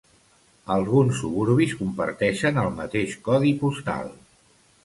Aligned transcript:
Alguns 0.75 1.19
suburbis 1.25 1.77
comparteixen 1.83 2.57
el 2.65 2.73
mateix 2.81 3.17
codi 3.29 3.55
postal. 3.63 4.11